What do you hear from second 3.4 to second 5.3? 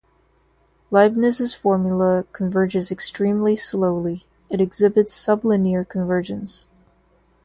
slowly: it exhibits